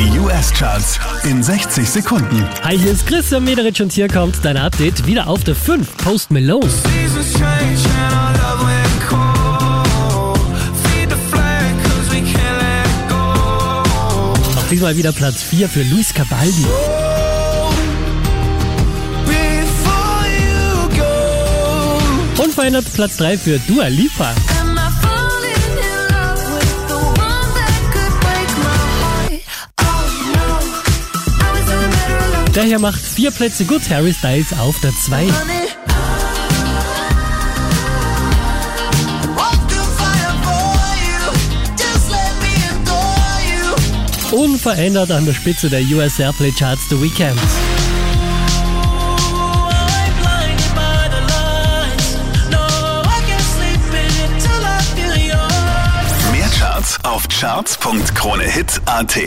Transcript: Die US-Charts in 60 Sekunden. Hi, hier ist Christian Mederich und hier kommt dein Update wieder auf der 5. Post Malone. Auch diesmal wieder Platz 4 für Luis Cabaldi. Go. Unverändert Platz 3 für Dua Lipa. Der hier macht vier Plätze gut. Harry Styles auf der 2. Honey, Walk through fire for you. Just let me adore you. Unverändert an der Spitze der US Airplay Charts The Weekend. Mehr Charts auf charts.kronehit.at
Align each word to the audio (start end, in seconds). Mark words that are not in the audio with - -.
Die 0.00 0.18
US-Charts 0.18 0.98
in 1.24 1.42
60 1.42 1.86
Sekunden. 1.86 2.48
Hi, 2.64 2.78
hier 2.78 2.92
ist 2.92 3.06
Christian 3.06 3.44
Mederich 3.44 3.82
und 3.82 3.92
hier 3.92 4.08
kommt 4.08 4.42
dein 4.42 4.56
Update 4.56 5.04
wieder 5.04 5.26
auf 5.28 5.44
der 5.44 5.54
5. 5.54 5.94
Post 5.98 6.30
Malone. 6.30 6.66
Auch 14.56 14.68
diesmal 14.70 14.96
wieder 14.96 15.12
Platz 15.12 15.42
4 15.42 15.68
für 15.68 15.82
Luis 15.82 16.14
Cabaldi. 16.14 16.64
Go. 20.96 22.42
Unverändert 22.42 22.90
Platz 22.94 23.18
3 23.18 23.36
für 23.36 23.58
Dua 23.58 23.88
Lipa. 23.88 24.34
Der 32.54 32.64
hier 32.64 32.78
macht 32.80 33.00
vier 33.00 33.30
Plätze 33.30 33.64
gut. 33.64 33.88
Harry 33.90 34.12
Styles 34.12 34.52
auf 34.52 34.80
der 34.80 34.90
2. 34.92 35.18
Honey, 35.18 35.30
Walk 39.36 39.68
through 39.68 39.86
fire 39.96 40.34
for 40.42 40.74
you. 41.06 41.30
Just 41.78 42.10
let 42.10 42.34
me 42.42 42.52
adore 42.74 43.40
you. 43.46 43.62
Unverändert 44.36 45.12
an 45.12 45.26
der 45.26 45.34
Spitze 45.34 45.70
der 45.70 45.82
US 45.82 46.18
Airplay 46.18 46.50
Charts 46.50 46.88
The 46.88 47.00
Weekend. 47.00 47.38
Mehr 56.32 56.48
Charts 56.58 56.98
auf 57.04 57.28
charts.kronehit.at 57.28 59.18